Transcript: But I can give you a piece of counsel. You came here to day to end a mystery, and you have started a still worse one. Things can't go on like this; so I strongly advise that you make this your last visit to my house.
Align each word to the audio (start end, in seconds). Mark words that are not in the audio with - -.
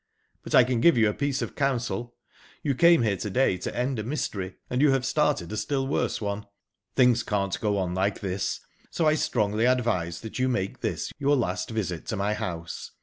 But 0.41 0.55
I 0.55 0.63
can 0.63 0.81
give 0.81 0.97
you 0.97 1.07
a 1.09 1.13
piece 1.13 1.43
of 1.43 1.55
counsel. 1.55 2.15
You 2.63 2.73
came 2.73 3.03
here 3.03 3.17
to 3.17 3.29
day 3.29 3.57
to 3.59 3.77
end 3.77 3.99
a 3.99 4.03
mystery, 4.03 4.55
and 4.67 4.81
you 4.81 4.89
have 4.89 5.05
started 5.05 5.51
a 5.51 5.57
still 5.57 5.85
worse 5.85 6.19
one. 6.19 6.47
Things 6.95 7.21
can't 7.21 7.61
go 7.61 7.77
on 7.77 7.93
like 7.93 8.19
this; 8.21 8.61
so 8.89 9.05
I 9.05 9.13
strongly 9.13 9.65
advise 9.65 10.21
that 10.21 10.39
you 10.39 10.49
make 10.49 10.81
this 10.81 11.11
your 11.19 11.35
last 11.35 11.69
visit 11.69 12.07
to 12.07 12.15
my 12.15 12.33
house. 12.33 12.89